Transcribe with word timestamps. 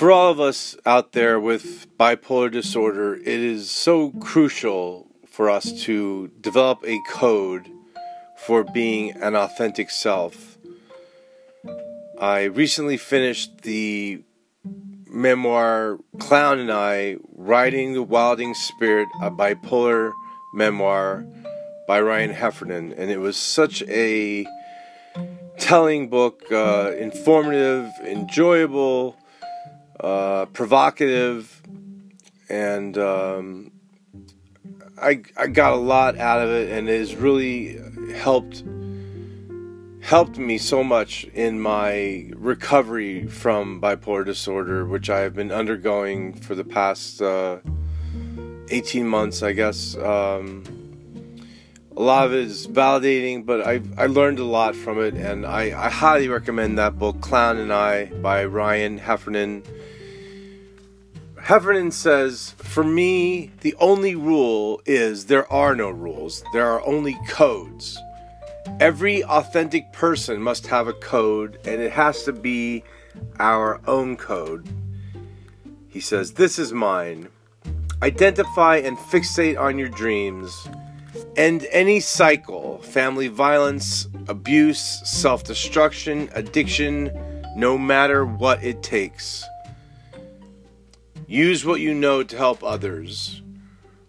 for 0.00 0.10
all 0.10 0.30
of 0.30 0.40
us 0.40 0.74
out 0.86 1.12
there 1.12 1.38
with 1.38 1.86
bipolar 1.98 2.50
disorder, 2.50 3.16
it 3.16 3.26
is 3.26 3.70
so 3.70 4.12
crucial 4.12 5.06
for 5.26 5.50
us 5.50 5.82
to 5.82 6.28
develop 6.40 6.82
a 6.86 6.98
code 7.06 7.68
for 8.38 8.64
being 8.64 9.10
an 9.20 9.36
authentic 9.36 9.90
self. 9.90 10.56
I 12.18 12.44
recently 12.44 12.96
finished 12.96 13.60
the 13.60 14.22
memoir 15.06 15.98
Clown 16.18 16.58
and 16.60 16.72
I 16.72 17.18
Riding 17.36 17.92
the 17.92 18.02
Wilding 18.02 18.54
Spirit, 18.54 19.08
a 19.20 19.30
bipolar 19.30 20.12
memoir 20.54 21.26
by 21.86 22.00
Ryan 22.00 22.30
Heffernan, 22.30 22.94
and 22.94 23.10
it 23.10 23.18
was 23.18 23.36
such 23.36 23.82
a 23.82 24.46
telling 25.58 26.08
book, 26.08 26.50
uh, 26.50 26.92
informative, 26.98 27.92
enjoyable, 28.06 29.19
uh, 30.02 30.46
provocative, 30.46 31.62
and 32.48 32.96
um, 32.98 33.72
I 35.00 35.22
I 35.36 35.46
got 35.46 35.72
a 35.72 35.76
lot 35.76 36.18
out 36.18 36.40
of 36.40 36.50
it, 36.50 36.70
and 36.70 36.88
it 36.88 36.98
has 36.98 37.14
really 37.14 37.78
helped 38.14 38.64
helped 40.00 40.38
me 40.38 40.58
so 40.58 40.82
much 40.82 41.24
in 41.34 41.60
my 41.60 42.28
recovery 42.34 43.26
from 43.26 43.80
bipolar 43.80 44.24
disorder, 44.24 44.86
which 44.86 45.10
I 45.10 45.20
have 45.20 45.34
been 45.34 45.52
undergoing 45.52 46.32
for 46.32 46.54
the 46.54 46.64
past 46.64 47.20
uh, 47.20 47.58
18 48.70 49.06
months, 49.06 49.42
I 49.42 49.52
guess. 49.52 49.96
Um, 49.96 50.64
a 51.96 52.02
lot 52.02 52.24
of 52.26 52.32
it 52.32 52.40
is 52.40 52.66
validating, 52.66 53.44
but 53.44 53.66
I 53.66 53.82
I 53.98 54.06
learned 54.06 54.38
a 54.38 54.44
lot 54.44 54.74
from 54.74 54.98
it, 55.00 55.14
and 55.14 55.44
I, 55.44 55.86
I 55.86 55.90
highly 55.90 56.28
recommend 56.28 56.78
that 56.78 56.98
book, 56.98 57.20
Clown 57.20 57.58
and 57.58 57.72
I, 57.72 58.06
by 58.06 58.44
Ryan 58.46 58.96
Heffernan. 58.96 59.62
Heffernan 61.50 61.90
says, 61.90 62.54
For 62.58 62.84
me, 62.84 63.50
the 63.62 63.74
only 63.80 64.14
rule 64.14 64.80
is 64.86 65.26
there 65.26 65.52
are 65.52 65.74
no 65.74 65.90
rules, 65.90 66.44
there 66.52 66.70
are 66.70 66.86
only 66.86 67.18
codes. 67.26 67.98
Every 68.78 69.24
authentic 69.24 69.92
person 69.92 70.40
must 70.40 70.68
have 70.68 70.86
a 70.86 70.92
code, 70.92 71.58
and 71.64 71.82
it 71.82 71.90
has 71.90 72.22
to 72.22 72.32
be 72.32 72.84
our 73.40 73.80
own 73.88 74.16
code. 74.16 74.68
He 75.88 75.98
says, 75.98 76.34
This 76.34 76.56
is 76.56 76.72
mine. 76.72 77.26
Identify 78.00 78.76
and 78.76 78.96
fixate 78.96 79.58
on 79.58 79.76
your 79.76 79.88
dreams. 79.88 80.68
End 81.34 81.66
any 81.72 81.98
cycle 81.98 82.78
family 82.78 83.26
violence, 83.26 84.06
abuse, 84.28 85.00
self 85.04 85.42
destruction, 85.42 86.30
addiction, 86.32 87.10
no 87.56 87.76
matter 87.76 88.24
what 88.24 88.62
it 88.62 88.84
takes. 88.84 89.44
Use 91.30 91.64
what 91.64 91.78
you 91.78 91.94
know 91.94 92.24
to 92.24 92.36
help 92.36 92.64
others. 92.64 93.40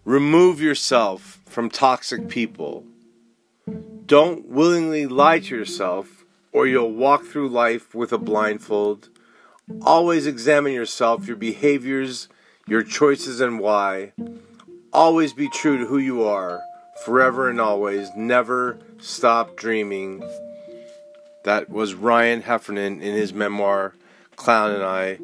Remove 0.04 0.60
yourself 0.60 1.40
from 1.46 1.70
toxic 1.70 2.28
people. 2.28 2.84
Don't 4.06 4.48
willingly 4.48 5.06
lie 5.06 5.38
to 5.38 5.56
yourself, 5.56 6.24
or 6.50 6.66
you'll 6.66 6.90
walk 6.90 7.24
through 7.24 7.48
life 7.48 7.94
with 7.94 8.12
a 8.12 8.18
blindfold. 8.18 9.08
Always 9.82 10.26
examine 10.26 10.72
yourself, 10.72 11.28
your 11.28 11.36
behaviors, 11.36 12.26
your 12.66 12.82
choices, 12.82 13.40
and 13.40 13.60
why. 13.60 14.14
Always 14.92 15.32
be 15.32 15.48
true 15.48 15.78
to 15.78 15.86
who 15.86 15.98
you 15.98 16.24
are, 16.24 16.60
forever 17.04 17.48
and 17.48 17.60
always. 17.60 18.08
Never 18.16 18.80
stop 18.98 19.54
dreaming. 19.54 20.28
That 21.44 21.70
was 21.70 21.94
Ryan 21.94 22.42
Heffernan 22.42 23.00
in 23.00 23.14
his 23.14 23.32
memoir, 23.32 23.94
Clown 24.34 24.72
and 24.72 24.82
I. 24.82 25.18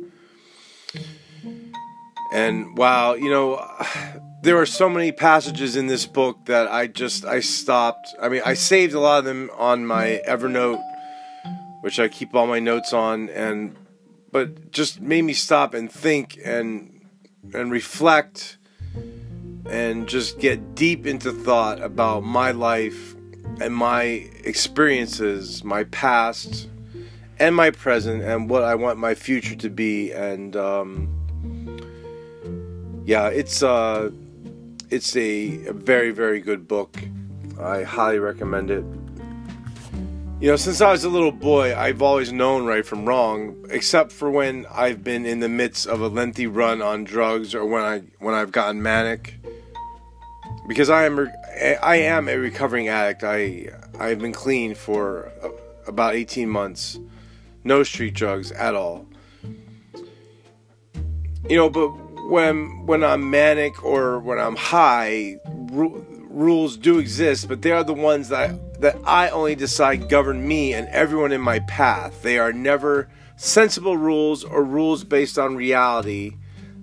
And 2.33 2.77
wow, 2.77 3.15
you 3.15 3.31
know, 3.31 3.67
there 4.43 4.57
are 4.59 4.67
so 4.67 4.89
many 4.89 5.13
passages 5.13 5.77
in 5.77 5.87
this 5.87 6.07
book 6.07 6.45
that 6.47 6.69
I 6.69 6.87
just 6.87 7.25
I 7.25 7.41
stopped. 7.41 8.15
I 8.21 8.29
mean, 8.29 8.43
I 8.45 8.55
saved 8.55 8.95
a 8.95 9.01
lot 9.01 9.21
of 9.21 9.25
them 9.25 9.51
on 9.57 9.87
my 9.87 10.21
Evernote, 10.27 10.83
which 11.81 11.99
I 11.99 12.09
keep 12.09 12.35
all 12.35 12.47
my 12.47 12.61
notes 12.61 12.93
on, 12.93 13.29
and 13.31 13.77
but 14.31 14.71
just 14.71 15.01
made 15.01 15.23
me 15.23 15.33
stop 15.33 15.75
and 15.75 15.91
think 15.91 16.39
and 16.45 17.07
and 17.53 17.71
reflect 17.71 18.59
and 19.69 20.09
just 20.09 20.39
get 20.39 20.75
deep 20.75 21.07
into 21.07 21.31
thought 21.31 21.81
about 21.81 22.23
my 22.23 22.51
life 22.53 23.15
and 23.61 23.75
my 23.75 24.03
experiences, 24.45 25.63
my 25.65 25.85
past 25.85 26.69
and 27.39 27.55
my 27.55 27.71
present, 27.71 28.23
and 28.23 28.49
what 28.49 28.65
I 28.65 28.75
want 28.75 28.99
my 28.99 29.15
future 29.15 29.55
to 29.57 29.71
be, 29.71 30.11
and 30.13 30.57
um, 30.57 31.18
yeah, 33.09 33.29
it's 33.29 33.63
uh, 33.63 34.11
it's 34.91 35.17
a, 35.17 35.65
a 35.65 35.73
very 35.73 36.11
very 36.11 36.43
good 36.43 36.69
book. 36.69 36.95
I 37.59 37.83
highly 37.83 38.19
recommend 38.19 38.71
it. 38.71 38.85
You 40.43 40.51
know, 40.51 40.57
since 40.57 40.83
I 40.83 40.93
was 40.93 41.05
a 41.05 41.09
little 41.09 41.33
boy, 41.33 41.75
I've 41.75 42.03
always 42.03 42.35
known 42.35 42.67
right 42.67 42.85
from 42.85 43.07
wrong, 43.07 43.65
except 43.71 44.13
for 44.13 44.31
when 44.31 44.67
I've 44.71 45.03
been 45.03 45.25
in 45.25 45.41
the 45.41 45.49
midst 45.49 45.87
of 45.87 46.03
a 46.03 46.09
lengthy 46.09 46.47
run 46.47 46.83
on 46.83 47.05
drugs 47.05 47.55
or 47.55 47.65
when 47.65 47.83
I 47.83 48.01
when 48.19 48.35
I've 48.35 48.53
gotten 48.53 48.83
manic. 48.83 49.39
Because 50.69 50.91
I 50.91 51.07
am 51.07 51.31
I 51.83 51.97
am 51.97 52.29
a 52.29 52.37
recovering 52.37 52.89
addict. 52.89 53.25
I 53.25 53.71
I've 53.99 54.19
been 54.19 54.35
clean 54.35 54.75
for 54.75 55.33
about 55.87 56.15
18 56.15 56.47
months. 56.47 56.99
No 57.65 57.85
street 57.85 58.13
drugs 58.13 58.53
at 58.53 58.75
all. 58.75 59.07
You 61.49 61.57
know, 61.57 61.71
but 61.71 62.08
when 62.29 62.87
when 62.87 63.03
I'm 63.03 63.31
manic 63.31 63.83
or 63.83 64.19
when 64.19 64.39
I'm 64.39 64.57
high, 64.57 65.39
ru- 65.47 66.05
rules 66.29 66.77
do 66.77 66.99
exist, 66.99 67.49
but 67.49 67.63
they 67.63 67.73
are 67.73 67.85
the 67.85 67.95
ones 67.95 68.29
that 68.29 68.81
that 68.81 68.97
I 69.05 69.31
only 69.31 69.55
decide 69.55 70.09
govern 70.09 70.47
me 70.47 70.75
and 70.75 70.89
everyone 70.89 71.33
in 71.33 71.41
my 71.41 71.61
path. 71.61 72.23
They 72.23 72.39
are 72.39 72.53
never 72.53 73.09
sensible 73.37 73.97
rules 73.97 74.45
or 74.45 74.63
rules 74.63 75.05
based 75.05 75.39
on 75.39 75.57
reality. 75.57 76.37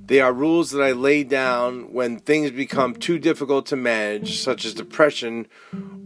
They 0.08 0.20
are 0.20 0.34
rules 0.34 0.72
that 0.72 0.84
I 0.84 0.92
lay 0.92 1.24
down 1.24 1.94
when 1.94 2.20
things 2.20 2.52
become 2.52 2.96
too 2.96 3.18
difficult 3.18 3.66
to 3.68 3.76
manage, 3.76 4.40
such 4.40 4.66
as 4.66 4.74
depression 4.74 5.48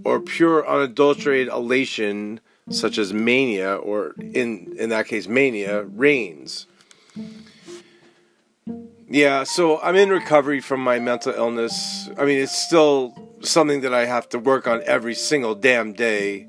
or 0.05 0.21
pure 0.21 0.67
unadulterated 0.67 1.49
elation, 1.49 2.39
such 2.69 2.97
as 2.97 3.13
mania, 3.13 3.75
or 3.75 4.15
in, 4.19 4.73
in 4.79 4.89
that 4.89 5.07
case, 5.07 5.27
mania, 5.27 5.83
reigns. 5.83 6.65
Yeah, 9.11 9.43
so 9.43 9.81
I'm 9.81 9.95
in 9.95 10.09
recovery 10.09 10.61
from 10.61 10.81
my 10.83 10.99
mental 10.99 11.33
illness. 11.33 12.07
I 12.15 12.25
mean, 12.25 12.37
it's 12.39 12.55
still 12.55 13.17
something 13.41 13.81
that 13.81 13.91
I 13.91 14.05
have 14.05 14.29
to 14.29 14.37
work 14.39 14.67
on 14.67 14.83
every 14.85 15.15
single 15.15 15.55
damn 15.55 15.93
day. 15.93 16.47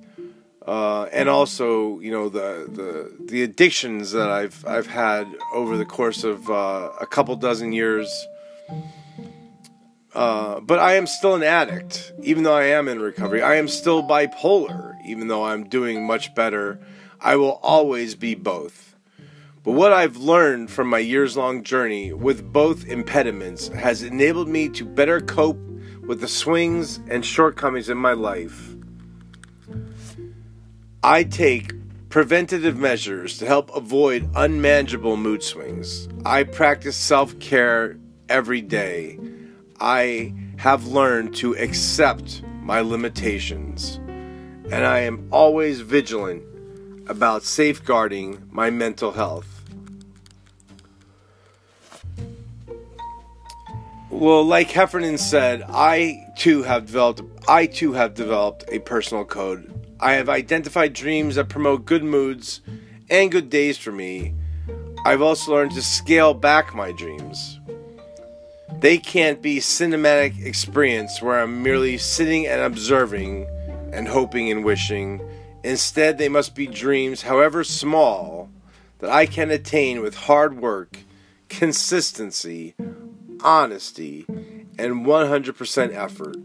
Uh, 0.66 1.04
and 1.04 1.30
also, 1.30 1.98
you 2.00 2.10
know, 2.10 2.28
the, 2.28 2.68
the 2.70 3.24
the 3.24 3.42
addictions 3.42 4.12
that 4.12 4.28
I've 4.28 4.62
I've 4.66 4.86
had 4.86 5.26
over 5.54 5.78
the 5.78 5.86
course 5.86 6.22
of 6.22 6.50
uh, 6.50 6.90
a 7.00 7.06
couple 7.06 7.34
dozen 7.36 7.72
years. 7.72 8.26
Uh, 10.14 10.60
but 10.60 10.78
I 10.78 10.96
am 10.96 11.06
still 11.06 11.34
an 11.34 11.42
addict, 11.42 12.12
even 12.22 12.42
though 12.42 12.56
I 12.56 12.64
am 12.64 12.88
in 12.88 13.00
recovery. 13.00 13.40
I 13.40 13.54
am 13.54 13.68
still 13.68 14.02
bipolar, 14.02 14.96
even 15.06 15.28
though 15.28 15.44
I'm 15.46 15.64
doing 15.64 16.06
much 16.06 16.34
better. 16.34 16.78
I 17.20 17.36
will 17.36 17.58
always 17.62 18.14
be 18.16 18.34
both. 18.34 18.89
But 19.62 19.72
what 19.72 19.92
I've 19.92 20.16
learned 20.16 20.70
from 20.70 20.88
my 20.88 21.00
years 21.00 21.36
long 21.36 21.62
journey 21.62 22.14
with 22.14 22.50
both 22.50 22.86
impediments 22.86 23.68
has 23.68 24.02
enabled 24.02 24.48
me 24.48 24.70
to 24.70 24.86
better 24.86 25.20
cope 25.20 25.60
with 26.06 26.22
the 26.22 26.28
swings 26.28 26.98
and 27.10 27.24
shortcomings 27.24 27.90
in 27.90 27.98
my 27.98 28.14
life. 28.14 28.74
I 31.02 31.24
take 31.24 31.74
preventative 32.08 32.78
measures 32.78 33.36
to 33.38 33.46
help 33.46 33.74
avoid 33.76 34.30
unmanageable 34.34 35.18
mood 35.18 35.42
swings. 35.42 36.08
I 36.24 36.44
practice 36.44 36.96
self 36.96 37.38
care 37.38 37.98
every 38.30 38.62
day. 38.62 39.18
I 39.78 40.32
have 40.56 40.86
learned 40.86 41.34
to 41.36 41.54
accept 41.56 42.42
my 42.62 42.80
limitations, 42.80 43.96
and 44.70 44.86
I 44.86 45.00
am 45.00 45.28
always 45.30 45.80
vigilant 45.80 46.49
about 47.10 47.42
safeguarding 47.42 48.40
my 48.52 48.70
mental 48.70 49.10
health. 49.10 49.64
Well, 54.10 54.44
like 54.44 54.70
Heffernan 54.70 55.18
said, 55.18 55.64
I 55.68 56.24
too 56.38 56.62
have 56.62 56.86
developed 56.86 57.22
I 57.48 57.66
too 57.66 57.94
have 57.94 58.14
developed 58.14 58.64
a 58.68 58.78
personal 58.78 59.24
code. 59.24 59.74
I 59.98 60.12
have 60.12 60.28
identified 60.28 60.92
dreams 60.92 61.34
that 61.34 61.48
promote 61.48 61.84
good 61.84 62.04
moods 62.04 62.60
and 63.10 63.32
good 63.32 63.50
days 63.50 63.76
for 63.76 63.90
me. 63.90 64.34
I've 65.04 65.20
also 65.20 65.52
learned 65.52 65.72
to 65.72 65.82
scale 65.82 66.32
back 66.32 66.76
my 66.76 66.92
dreams. 66.92 67.58
They 68.78 68.98
can't 68.98 69.42
be 69.42 69.58
cinematic 69.58 70.44
experience 70.44 71.20
where 71.20 71.40
I'm 71.40 71.62
merely 71.62 71.98
sitting 71.98 72.46
and 72.46 72.60
observing 72.60 73.48
and 73.92 74.06
hoping 74.06 74.50
and 74.50 74.64
wishing 74.64 75.20
Instead, 75.62 76.18
they 76.18 76.28
must 76.28 76.54
be 76.54 76.66
dreams, 76.66 77.22
however 77.22 77.64
small, 77.64 78.48
that 78.98 79.10
I 79.10 79.26
can 79.26 79.50
attain 79.50 80.00
with 80.00 80.14
hard 80.14 80.58
work 80.58 80.98
consistency, 81.48 82.74
honesty, 83.42 84.24
and 84.78 85.04
100% 85.04 85.94
effort. 85.94 86.36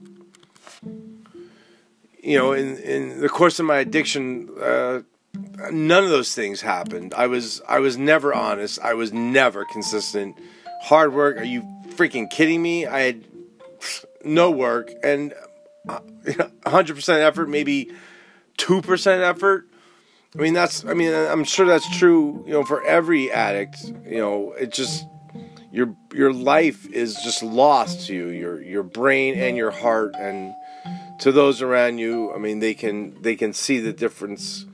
You 2.21 2.38
know, 2.39 2.53
in, 2.53 2.77
in 2.77 3.21
the 3.21 3.29
course 3.29 3.59
of 3.59 3.65
my 3.65 3.77
addiction, 3.77 4.50
uh, 4.59 5.01
none 5.71 6.03
of 6.03 6.09
those 6.09 6.33
things 6.33 6.61
happened. 6.61 7.13
I 7.13 7.27
was 7.27 7.61
I 7.68 7.79
was 7.79 7.97
never 7.97 8.33
honest. 8.33 8.79
I 8.79 8.95
was 8.95 9.13
never 9.13 9.63
consistent. 9.65 10.35
Hard 10.81 11.13
work? 11.13 11.38
Are 11.38 11.44
you 11.44 11.61
freaking 11.89 12.29
kidding 12.29 12.61
me? 12.61 12.88
I 12.88 13.01
had 13.01 13.25
no 14.23 14.50
work 14.50 14.91
and 15.03 15.33
100% 15.88 17.19
effort, 17.19 17.47
maybe 17.47 17.91
2% 18.57 19.22
effort. 19.22 19.69
I 20.38 20.42
mean 20.42 20.54
that's 20.54 20.84
I 20.84 20.94
mean 20.94 21.13
I'm 21.13 21.46
sure 21.46 21.66
that's 21.66 21.98
true, 21.98 22.44
you 22.46 22.52
know, 22.52 22.63
for 22.63 22.84
every 22.84 23.31
addict, 23.31 23.78
you 24.06 24.18
know, 24.18 24.52
it 24.52 24.74
just 24.74 25.06
your 25.72 25.96
your 26.13 26.34
life 26.34 26.86
is 26.90 27.16
just 27.24 27.42
lost 27.42 28.07
to 28.07 28.13
you, 28.13 28.28
your 28.28 28.62
your 28.62 28.84
brain 28.84 29.36
and 29.36 29.56
your 29.56 29.72
heart 29.72 30.13
and 30.18 30.54
to 31.19 31.31
those 31.31 31.62
around 31.62 32.00
you, 32.00 32.34
I 32.34 32.38
mean 32.38 32.60
they 32.60 32.74
can 32.74 33.22
they 33.22 33.36
can 33.36 33.54
see 33.54 33.80
the 33.80 33.94
difference 33.94 34.66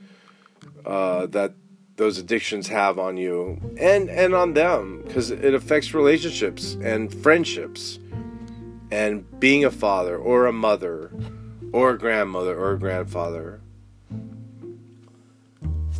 uh, 0.84 1.26
that 1.26 1.54
those 1.96 2.18
addictions 2.18 2.68
have 2.68 2.98
on 2.98 3.16
you 3.16 3.60
and 3.78 4.10
and 4.10 4.34
on 4.34 4.54
them 4.54 5.02
because 5.06 5.30
it 5.30 5.54
affects 5.54 5.94
relationships 5.94 6.76
and 6.82 7.14
friendships 7.22 7.98
and 8.90 9.38
being 9.38 9.64
a 9.64 9.70
father 9.70 10.16
or 10.16 10.46
a 10.46 10.52
mother 10.52 11.12
or 11.72 11.90
a 11.90 11.98
grandmother 11.98 12.58
or 12.58 12.72
a 12.72 12.78
grandfather 12.78 13.60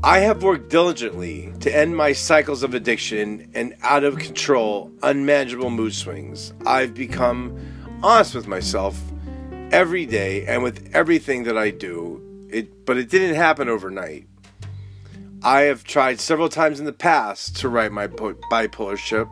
I 0.04 0.18
have 0.18 0.42
worked 0.42 0.68
diligently 0.68 1.52
to 1.60 1.72
end 1.72 1.96
my 1.96 2.12
cycles 2.12 2.64
of 2.64 2.74
addiction 2.74 3.48
and 3.54 3.76
out 3.82 4.02
of 4.02 4.18
control, 4.18 4.90
unmanageable 5.00 5.70
mood 5.70 5.94
swings. 5.94 6.52
I've 6.66 6.92
become 6.92 7.56
honest 8.02 8.34
with 8.34 8.48
myself 8.48 9.00
every 9.70 10.04
day 10.04 10.44
and 10.46 10.64
with 10.64 10.90
everything 10.92 11.44
that 11.44 11.56
I 11.56 11.70
do. 11.70 12.20
It, 12.50 12.84
but 12.84 12.96
it 12.96 13.10
didn't 13.10 13.36
happen 13.36 13.68
overnight. 13.68 14.26
I 15.44 15.62
have 15.62 15.84
tried 15.84 16.18
several 16.18 16.48
times 16.48 16.80
in 16.80 16.84
the 16.84 16.92
past 16.92 17.54
to 17.58 17.68
right 17.68 17.92
my 17.92 18.08
bipolarship, 18.08 19.30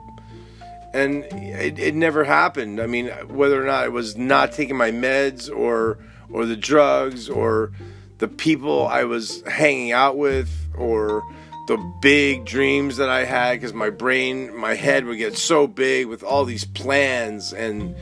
and 0.95 1.25
it, 1.33 1.81
it 1.81 1.97
never 1.97 2.23
happened. 2.23 2.81
I 2.81 2.87
mean, 2.87 3.09
whether 3.27 3.61
or 3.61 3.67
not 3.67 3.87
it 3.87 3.93
was 3.93 4.17
not 4.17 4.53
taking 4.53 4.77
my 4.77 4.93
meds 4.93 5.51
or 5.51 5.99
or 6.33 6.47
the 6.47 6.57
drugs 6.57 7.29
or 7.29 7.73
the 8.21 8.29
people 8.29 8.87
I 8.87 9.05
was 9.05 9.43
hanging 9.43 9.93
out 9.93 10.17
with 10.17 10.51
or 10.77 11.23
the 11.67 11.79
big 12.01 12.45
dreams 12.45 12.99
that 12.99 13.09
I 13.09 13.25
had 13.25 13.55
because 13.55 13.73
my 13.73 13.91
brain, 13.91 14.55
my 14.57 14.75
head 14.75 15.07
would 15.07 15.19
get 15.19 15.37
so 15.37 15.67
big 15.67 16.07
with 16.07 16.23
all 16.23 16.45
these 16.45 16.65
plans 16.65 17.53
and 17.53 17.97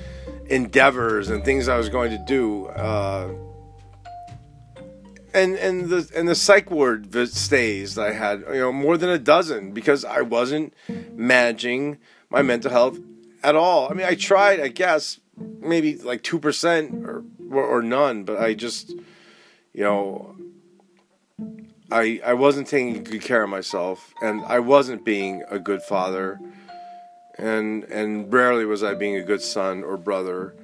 endeavors 0.46 1.30
and 1.30 1.44
things 1.44 1.68
I 1.68 1.76
was 1.76 1.88
going 1.88 2.10
to 2.10 2.18
do. 2.18 2.66
Uh, 2.66 3.32
and 5.34 5.56
and 5.56 5.88
the 5.88 6.10
and 6.16 6.26
the 6.28 6.34
psych 6.34 6.70
ward 6.70 7.14
stays 7.28 7.94
that 7.94 8.08
I 8.08 8.12
had, 8.12 8.40
you 8.48 8.60
know, 8.60 8.72
more 8.72 8.96
than 8.96 9.10
a 9.10 9.18
dozen 9.18 9.72
because 9.72 10.04
I 10.04 10.22
wasn't 10.22 10.74
managing 11.14 11.98
my 12.28 12.42
mental 12.42 12.70
health 12.70 12.98
at 13.44 13.54
all. 13.54 13.88
I 13.90 13.94
mean, 13.94 14.06
I 14.06 14.14
tried, 14.14 14.58
I 14.58 14.68
guess, 14.68 15.20
maybe 15.36 15.96
like 15.96 16.22
two 16.22 16.40
percent 16.40 17.06
or 17.06 17.24
or 17.52 17.82
none, 17.82 18.24
but 18.24 18.38
I 18.38 18.54
just 18.54 18.94
you 19.78 19.84
know, 19.84 20.34
I 21.88 22.20
I 22.24 22.34
wasn't 22.34 22.66
taking 22.66 23.04
good 23.04 23.22
care 23.22 23.44
of 23.44 23.48
myself, 23.48 24.12
and 24.20 24.44
I 24.44 24.58
wasn't 24.58 25.04
being 25.04 25.44
a 25.48 25.60
good 25.60 25.82
father, 25.82 26.40
and 27.38 27.84
and 27.84 28.32
rarely 28.32 28.64
was 28.64 28.82
I 28.82 28.94
being 28.94 29.14
a 29.14 29.22
good 29.22 29.40
son 29.40 29.84
or 29.84 29.96
brother. 29.96 30.56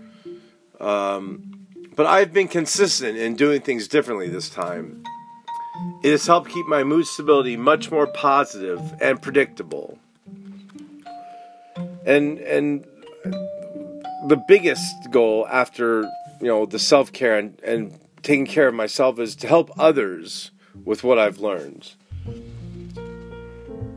Um, 0.80 1.68
but 1.94 2.06
I've 2.06 2.32
been 2.32 2.48
consistent 2.48 3.16
in 3.16 3.36
doing 3.36 3.60
things 3.60 3.86
differently 3.86 4.28
this 4.28 4.50
time. 4.50 5.04
It 6.02 6.10
has 6.10 6.26
helped 6.26 6.50
keep 6.50 6.66
my 6.66 6.82
mood 6.82 7.06
stability 7.06 7.56
much 7.56 7.92
more 7.92 8.08
positive 8.08 8.80
and 9.00 9.22
predictable. 9.22 9.96
And 12.04 12.40
and 12.40 12.84
the 14.26 14.42
biggest 14.48 15.12
goal 15.12 15.46
after 15.48 16.02
you 16.40 16.48
know 16.48 16.66
the 16.66 16.80
self 16.80 17.12
care 17.12 17.38
and, 17.38 17.60
and 17.62 17.96
taking 18.24 18.46
care 18.46 18.66
of 18.66 18.74
myself 18.74 19.20
is 19.20 19.36
to 19.36 19.46
help 19.46 19.70
others 19.78 20.50
with 20.84 21.04
what 21.04 21.18
I've 21.18 21.38
learned. 21.38 21.92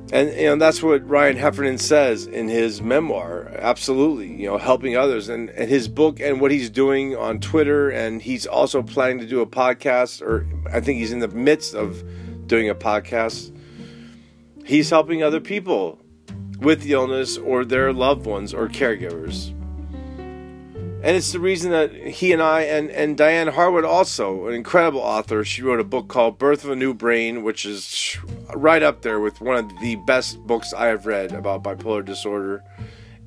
And 0.10 0.34
you 0.36 0.46
know 0.46 0.56
that's 0.56 0.82
what 0.82 1.08
Ryan 1.08 1.36
Heffernan 1.36 1.80
says 1.80 2.28
in 2.28 2.48
his 2.48 2.82
memoir. 2.82 3.52
Absolutely, 3.58 4.34
you 4.34 4.48
know, 4.48 4.58
helping 4.58 4.96
others 4.96 5.28
and, 5.28 5.50
and 5.50 5.70
his 5.70 5.90
book 5.90 6.22
and 6.22 6.40
what 6.40 6.52
he's 6.52 6.70
doing 6.70 7.16
on 7.18 7.40
Twitter, 7.40 7.90
and 7.90 8.22
he's 8.22 8.46
also 8.46 8.82
planning 8.82 9.20
to 9.20 9.26
do 9.26 9.42
a 9.42 9.46
podcast, 9.46 10.22
or 10.22 10.48
I 10.72 10.80
think 10.80 11.00
he's 11.00 11.12
in 11.12 11.20
the 11.20 11.28
midst 11.28 11.76
of 11.76 12.04
doing 12.48 12.70
a 12.70 12.76
podcast. 12.76 13.54
He's 14.66 14.90
helping 14.90 15.24
other 15.24 15.42
people 15.42 16.00
with 16.60 16.84
the 16.84 16.94
illness 16.94 17.38
or 17.38 17.66
their 17.66 17.92
loved 17.92 18.26
ones 18.26 18.54
or 18.54 18.70
caregivers. 18.70 19.54
And 21.04 21.16
it's 21.16 21.32
the 21.32 21.40
reason 21.40 21.72
that 21.72 21.94
he 21.94 22.34
and 22.34 22.42
I, 22.42 22.62
and, 22.62 22.90
and 22.90 23.16
Dyane 23.16 23.54
Harwood, 23.54 23.86
also 23.86 24.48
an 24.48 24.56
incredible 24.56 25.00
author, 25.00 25.46
she 25.46 25.62
wrote 25.62 25.80
a 25.80 25.84
book 25.84 26.08
called 26.08 26.40
Birth 26.40 26.64
of 26.64 26.72
a 26.72 26.76
New 26.76 26.96
Brain, 26.96 27.44
which 27.44 27.68
is 27.68 28.18
right 28.56 28.82
up 28.82 29.04
there 29.04 29.20
with 29.20 29.40
one 29.40 29.58
of 29.58 29.80
the 29.80 29.96
best 30.08 30.40
books 30.48 30.74
I 30.74 30.88
have 30.88 31.06
read 31.06 31.34
about 31.34 31.62
bipolar 31.62 32.04
disorder 32.04 32.64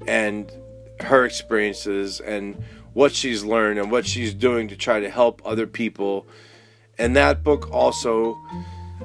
and 0.06 0.50
her 0.99 1.25
experiences 1.25 2.19
and 2.19 2.61
what 2.93 3.14
she's 3.14 3.44
learned 3.44 3.78
and 3.78 3.90
what 3.90 4.05
she's 4.05 4.34
doing 4.34 4.66
to 4.69 4.76
try 4.76 4.99
to 4.99 5.08
help 5.08 5.40
other 5.44 5.69
people. 5.69 6.26
And 6.99 7.14
that 7.14 7.44
book 7.44 7.70
also 7.73 8.37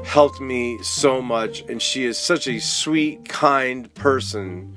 helped 0.03 0.41
me 0.41 0.79
so 0.81 1.21
much. 1.21 1.61
And 1.69 1.79
she 1.79 2.03
is 2.03 2.17
such 2.17 2.47
a 2.47 2.59
sweet, 2.59 3.29
kind 3.29 3.93
person 3.93 4.75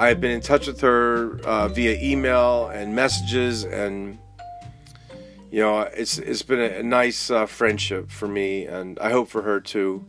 I've 0.00 0.18
been 0.18 0.30
in 0.30 0.40
touch 0.40 0.66
with 0.66 0.80
her 0.80 1.38
uh, 1.44 1.68
via 1.68 2.00
email 2.00 2.68
and 2.68 2.96
messages, 2.96 3.64
and 3.64 4.16
you 5.50 5.60
know, 5.60 5.80
it's 5.80 6.16
it's 6.16 6.40
been 6.40 6.58
a, 6.58 6.78
a 6.78 6.82
nice 6.82 7.30
uh, 7.30 7.44
friendship 7.44 8.10
for 8.10 8.26
me, 8.26 8.64
and 8.64 8.98
I 8.98 9.10
hope 9.10 9.28
for 9.28 9.42
her 9.42 9.60
too. 9.60 10.06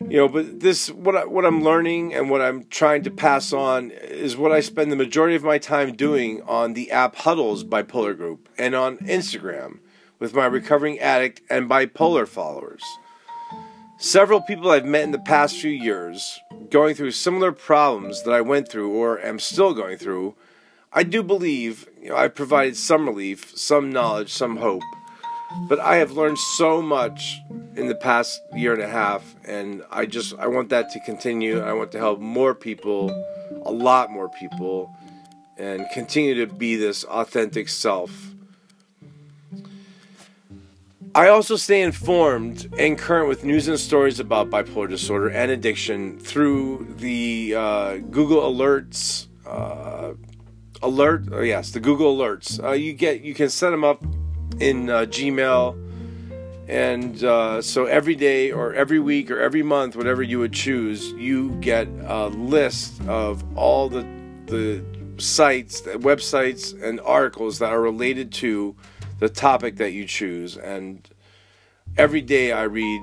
You 0.00 0.18
know, 0.18 0.28
but 0.28 0.60
this 0.60 0.92
what 0.92 1.16
I, 1.16 1.24
what 1.24 1.44
I'm 1.44 1.64
learning 1.64 2.14
and 2.14 2.30
what 2.30 2.40
I'm 2.40 2.66
trying 2.66 3.02
to 3.02 3.10
pass 3.10 3.52
on 3.52 3.90
is 3.90 4.36
what 4.36 4.52
I 4.52 4.60
spend 4.60 4.92
the 4.92 4.96
majority 4.96 5.34
of 5.34 5.42
my 5.42 5.58
time 5.58 5.96
doing 5.96 6.40
on 6.42 6.74
the 6.74 6.92
app 6.92 7.16
Huddles 7.16 7.64
Bipolar 7.64 8.16
Group 8.16 8.48
and 8.56 8.76
on 8.76 8.98
Instagram 8.98 9.80
with 10.20 10.36
my 10.36 10.46
recovering 10.46 11.00
addict 11.00 11.42
and 11.50 11.68
bipolar 11.68 12.28
followers. 12.28 12.84
Several 14.00 14.40
people 14.40 14.70
I've 14.70 14.84
met 14.84 15.02
in 15.02 15.10
the 15.10 15.18
past 15.18 15.56
few 15.56 15.72
years, 15.72 16.38
going 16.70 16.94
through 16.94 17.10
similar 17.10 17.50
problems 17.50 18.22
that 18.22 18.30
I 18.30 18.40
went 18.40 18.68
through 18.68 18.92
or 18.92 19.20
am 19.20 19.40
still 19.40 19.74
going 19.74 19.98
through, 19.98 20.36
I 20.92 21.02
do 21.02 21.20
believe 21.20 21.88
you 22.00 22.10
know, 22.10 22.16
I've 22.16 22.36
provided 22.36 22.76
some 22.76 23.08
relief, 23.08 23.58
some 23.58 23.90
knowledge, 23.90 24.32
some 24.32 24.58
hope. 24.58 24.84
But 25.68 25.80
I 25.80 25.96
have 25.96 26.12
learned 26.12 26.38
so 26.38 26.80
much 26.80 27.40
in 27.74 27.88
the 27.88 27.96
past 27.96 28.40
year 28.54 28.72
and 28.72 28.82
a 28.82 28.88
half, 28.88 29.34
and 29.44 29.82
I 29.90 30.06
just 30.06 30.32
I 30.38 30.46
want 30.46 30.68
that 30.68 30.90
to 30.90 31.00
continue. 31.00 31.58
I 31.58 31.72
want 31.72 31.90
to 31.92 31.98
help 31.98 32.20
more 32.20 32.54
people, 32.54 33.10
a 33.64 33.72
lot 33.72 34.12
more 34.12 34.28
people, 34.28 34.94
and 35.56 35.84
continue 35.92 36.46
to 36.46 36.46
be 36.46 36.76
this 36.76 37.02
authentic 37.02 37.68
self 37.68 38.12
I 41.14 41.28
also 41.28 41.56
stay 41.56 41.82
informed 41.82 42.68
and 42.78 42.98
current 42.98 43.28
with 43.28 43.44
news 43.44 43.68
and 43.68 43.78
stories 43.78 44.20
about 44.20 44.50
bipolar 44.50 44.88
disorder 44.88 45.28
and 45.28 45.50
addiction 45.50 46.18
through 46.18 46.94
the 46.98 47.54
uh, 47.54 47.96
Google 47.98 48.42
Alerts. 48.42 49.28
Uh, 49.46 50.14
alert, 50.82 51.28
oh 51.32 51.40
yes, 51.40 51.70
the 51.70 51.80
Google 51.80 52.16
Alerts. 52.16 52.62
Uh, 52.62 52.72
you 52.72 52.92
get 52.92 53.22
you 53.22 53.34
can 53.34 53.48
set 53.48 53.70
them 53.70 53.84
up 53.84 54.02
in 54.60 54.90
uh, 54.90 55.00
Gmail, 55.02 56.68
and 56.68 57.24
uh, 57.24 57.62
so 57.62 57.86
every 57.86 58.14
day 58.14 58.52
or 58.52 58.74
every 58.74 59.00
week 59.00 59.30
or 59.30 59.40
every 59.40 59.62
month, 59.62 59.96
whatever 59.96 60.22
you 60.22 60.38
would 60.38 60.52
choose, 60.52 61.12
you 61.12 61.52
get 61.60 61.88
a 62.06 62.26
list 62.28 63.00
of 63.08 63.42
all 63.56 63.88
the 63.88 64.06
the 64.46 64.84
sites, 65.16 65.80
websites, 65.82 66.80
and 66.82 67.00
articles 67.00 67.58
that 67.58 67.72
are 67.72 67.80
related 67.80 68.32
to 68.32 68.76
the 69.18 69.28
topic 69.28 69.76
that 69.76 69.92
you 69.92 70.04
choose. 70.04 70.56
And 70.56 71.08
every 71.96 72.20
day 72.20 72.52
I 72.52 72.64
read 72.64 73.02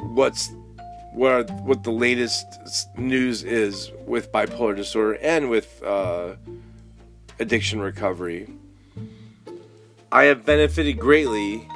what's 0.00 0.50
what 1.12 1.48
what 1.62 1.84
the 1.84 1.92
latest 1.92 2.44
news 2.96 3.44
is 3.44 3.90
with 4.06 4.32
bipolar 4.32 4.74
disorder 4.74 5.16
and 5.22 5.48
with 5.48 5.82
uh, 5.84 6.34
addiction 7.38 7.80
recovery. 7.80 8.48
I 10.10 10.24
have 10.24 10.44
benefited 10.44 10.98
greatly 10.98 11.66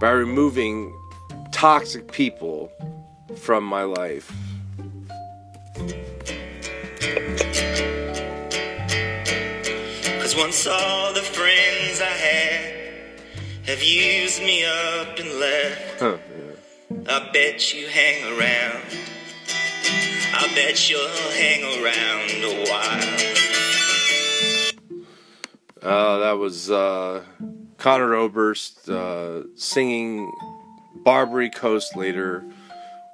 by 0.00 0.10
removing 0.10 0.94
toxic 1.52 2.10
people 2.12 2.70
from 3.36 3.64
my 3.64 3.84
life. 3.84 4.32
Cause 10.20 10.36
once 10.36 10.66
all 10.66 11.14
the 11.14 11.20
friends 11.20 12.00
I 12.00 12.04
had 12.04 12.65
have 13.66 13.82
used 13.82 14.40
me 14.40 14.64
up 14.64 15.18
and 15.18 15.40
left. 15.40 16.00
Huh, 16.00 16.18
I 17.08 17.30
bet 17.32 17.74
you 17.74 17.88
hang 17.88 18.38
around. 18.38 18.82
I 20.32 20.48
bet 20.54 20.88
you'll 20.88 21.08
hang 21.32 21.62
around 21.82 22.30
a 22.44 22.70
while. 22.70 23.26
Uh, 25.82 26.18
that 26.18 26.38
was 26.38 26.70
uh, 26.70 27.24
Conor 27.78 28.14
Oberst 28.14 28.88
uh, 28.88 29.42
singing 29.56 30.30
Barbary 30.96 31.50
Coast 31.50 31.96
later, 31.96 32.44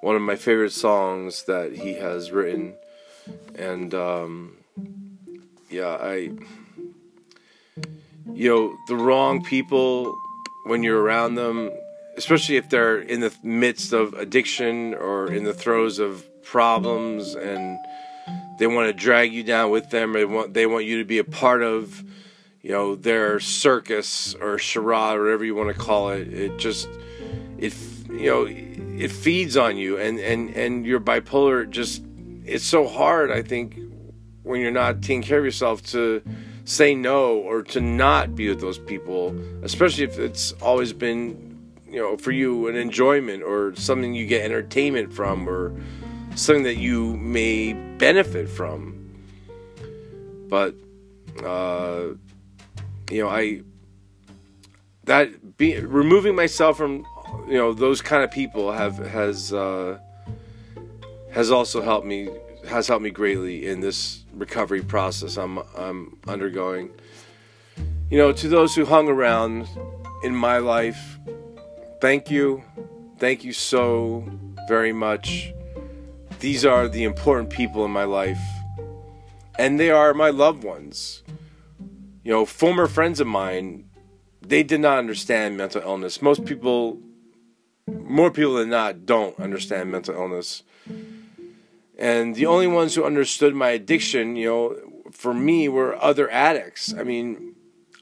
one 0.00 0.16
of 0.16 0.22
my 0.22 0.36
favorite 0.36 0.72
songs 0.72 1.44
that 1.44 1.72
he 1.72 1.94
has 1.94 2.30
written. 2.30 2.74
And 3.54 3.94
um, 3.94 4.56
yeah, 5.70 5.96
I, 6.00 6.30
you 8.32 8.48
know, 8.48 8.76
the 8.88 8.96
wrong 8.96 9.42
people 9.44 10.18
when 10.64 10.82
you're 10.82 11.00
around 11.00 11.34
them, 11.34 11.70
especially 12.16 12.56
if 12.56 12.68
they're 12.68 13.00
in 13.00 13.20
the 13.20 13.32
midst 13.42 13.92
of 13.92 14.14
addiction 14.14 14.94
or 14.94 15.32
in 15.32 15.44
the 15.44 15.54
throes 15.54 15.98
of 15.98 16.24
problems 16.42 17.34
and 17.34 17.78
they 18.58 18.66
want 18.66 18.86
to 18.86 18.92
drag 18.92 19.32
you 19.32 19.42
down 19.42 19.70
with 19.70 19.90
them 19.90 20.12
they 20.12 20.24
want, 20.24 20.54
they 20.54 20.66
want 20.66 20.84
you 20.84 20.98
to 20.98 21.04
be 21.04 21.18
a 21.18 21.24
part 21.24 21.62
of 21.62 22.04
you 22.60 22.70
know 22.70 22.94
their 22.94 23.40
circus 23.40 24.34
or 24.34 24.58
charade 24.58 25.16
or 25.16 25.24
whatever 25.24 25.44
you 25.44 25.54
want 25.54 25.68
to 25.68 25.74
call 25.74 26.10
it 26.10 26.32
it 26.32 26.58
just 26.58 26.88
it 27.58 27.74
you 28.10 28.26
know 28.26 28.46
it 28.46 29.10
feeds 29.10 29.56
on 29.56 29.76
you 29.76 29.96
and 29.98 30.18
and 30.20 30.50
and 30.50 30.84
your 30.84 31.00
bipolar 31.00 31.68
just 31.68 32.02
it's 32.44 32.64
so 32.64 32.86
hard 32.86 33.30
i 33.30 33.42
think 33.42 33.78
when 34.42 34.60
you're 34.60 34.70
not 34.70 35.00
taking 35.00 35.22
care 35.22 35.38
of 35.38 35.44
yourself 35.44 35.82
to 35.82 36.22
say 36.64 36.94
no 36.94 37.36
or 37.38 37.62
to 37.62 37.80
not 37.80 38.34
be 38.34 38.48
with 38.48 38.60
those 38.60 38.78
people 38.78 39.36
especially 39.62 40.04
if 40.04 40.18
it's 40.18 40.52
always 40.62 40.92
been 40.92 41.48
you 41.88 41.98
know 41.98 42.16
for 42.16 42.30
you 42.30 42.68
an 42.68 42.76
enjoyment 42.76 43.42
or 43.42 43.74
something 43.76 44.14
you 44.14 44.26
get 44.26 44.44
entertainment 44.44 45.12
from 45.12 45.48
or 45.48 45.74
something 46.34 46.64
that 46.64 46.76
you 46.76 47.16
may 47.16 47.72
benefit 47.98 48.48
from. 48.48 48.98
But 50.48 50.74
uh 51.44 52.14
you 53.10 53.22
know, 53.22 53.28
I 53.28 53.62
that 55.04 55.56
be 55.58 55.78
removing 55.78 56.34
myself 56.34 56.78
from 56.78 57.06
you 57.46 57.58
know 57.58 57.72
those 57.72 58.00
kind 58.00 58.22
of 58.22 58.30
people 58.30 58.72
have 58.72 58.96
has 58.98 59.52
uh, 59.52 59.98
has 61.32 61.50
also 61.50 61.82
helped 61.82 62.06
me 62.06 62.30
has 62.68 62.88
helped 62.88 63.02
me 63.02 63.10
greatly 63.10 63.66
in 63.66 63.80
this 63.80 64.21
recovery 64.32 64.82
process 64.82 65.36
I'm 65.36 65.58
I'm 65.76 66.18
undergoing. 66.26 66.90
You 68.10 68.18
know, 68.18 68.32
to 68.32 68.48
those 68.48 68.74
who 68.74 68.84
hung 68.84 69.08
around 69.08 69.68
in 70.22 70.34
my 70.34 70.58
life, 70.58 71.18
thank 72.00 72.30
you. 72.30 72.62
Thank 73.18 73.44
you 73.44 73.52
so 73.52 74.28
very 74.68 74.92
much. 74.92 75.52
These 76.40 76.64
are 76.64 76.88
the 76.88 77.04
important 77.04 77.50
people 77.50 77.84
in 77.84 77.90
my 77.90 78.04
life. 78.04 78.40
And 79.58 79.78
they 79.78 79.90
are 79.90 80.12
my 80.12 80.30
loved 80.30 80.64
ones 80.64 81.22
you 82.24 82.30
know, 82.30 82.46
former 82.46 82.86
friends 82.86 83.20
of 83.20 83.26
mine, 83.26 83.84
they 84.40 84.62
did 84.62 84.80
not 84.80 84.98
understand 84.98 85.56
mental 85.56 85.82
illness. 85.82 86.22
Most 86.22 86.44
people, 86.44 87.00
more 87.86 88.30
people 88.30 88.54
than 88.54 88.70
not, 88.70 89.06
don't 89.06 89.38
understand 89.40 89.90
mental 89.90 90.14
illness. 90.14 90.62
And 92.02 92.34
the 92.34 92.46
only 92.46 92.66
ones 92.66 92.96
who 92.96 93.04
understood 93.04 93.54
my 93.54 93.70
addiction, 93.70 94.34
you 94.34 94.48
know, 94.48 94.76
for 95.12 95.32
me 95.32 95.68
were 95.68 95.94
other 96.02 96.28
addicts. 96.28 96.92
I 96.92 97.04
mean, 97.04 97.54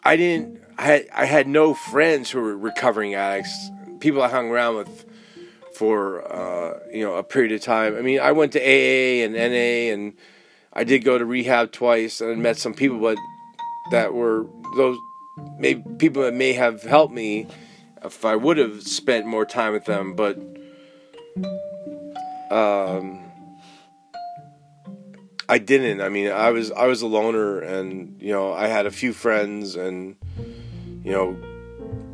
I 0.03 0.17
didn't, 0.17 0.59
I 0.79 0.83
had, 0.83 1.09
I 1.15 1.25
had 1.27 1.47
no 1.47 1.75
friends 1.75 2.31
who 2.31 2.41
were 2.41 2.57
recovering 2.57 3.15
addicts, 3.15 3.55
people 3.99 4.23
I 4.23 4.31
hung 4.31 4.49
around 4.49 4.77
with 4.77 5.05
for, 5.75 6.27
uh, 6.33 6.79
you 6.91 7.05
know, 7.05 7.17
a 7.17 7.23
period 7.23 7.53
of 7.53 7.61
time. 7.61 7.95
I 7.95 8.01
mean, 8.01 8.21
I 8.21 8.33
went 8.33 8.53
to 8.53 8.59
AA 8.59 9.23
and 9.23 9.35
NA 9.35 9.93
and 9.93 10.15
I 10.73 10.85
did 10.85 11.05
go 11.05 11.19
to 11.19 11.27
rehab 11.27 11.71
twice 11.71 12.23
and 12.23 12.43
met 12.43 12.57
some 12.57 12.73
people, 12.73 13.01
but 13.01 13.19
that 13.91 14.15
were 14.15 14.47
those 14.77 14.97
maybe 15.59 15.85
people 15.99 16.23
that 16.23 16.33
may 16.33 16.55
have 16.55 16.85
helped 16.85 17.13
me 17.13 17.49
if 18.03 18.25
I 18.25 18.35
would 18.35 18.57
have 18.57 18.83
spent 18.83 19.27
more 19.27 19.45
time 19.45 19.75
with 19.75 19.85
them, 19.85 20.15
but 20.15 20.39
um, 22.51 23.30
I 25.51 25.59
didn't. 25.59 26.01
I 26.01 26.09
mean, 26.11 26.31
I 26.31 26.53
was 26.53 26.71
I 26.71 26.87
was 26.87 27.03
a 27.03 27.09
loner, 27.09 27.59
and 27.59 28.23
you 28.23 28.31
know, 28.31 28.53
I 28.53 28.69
had 28.69 28.87
a 28.87 28.91
few 28.93 29.13
friends, 29.13 29.75
and 29.75 30.15
you 31.03 31.11
know, 31.11 31.33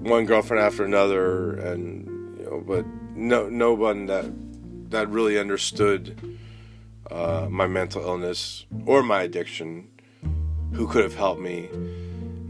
one 0.00 0.24
girlfriend 0.24 0.64
after 0.64 0.86
another, 0.86 1.52
and 1.52 2.38
you 2.38 2.46
know, 2.46 2.64
but 2.66 2.86
no 3.14 3.50
no 3.50 3.74
one 3.74 4.06
that 4.06 4.24
that 4.90 5.10
really 5.10 5.38
understood 5.38 6.38
uh, 7.10 7.46
my 7.50 7.66
mental 7.66 8.00
illness 8.00 8.64
or 8.86 9.02
my 9.02 9.24
addiction 9.24 9.90
who 10.72 10.86
could 10.86 11.04
have 11.04 11.14
helped 11.14 11.42
me. 11.42 11.68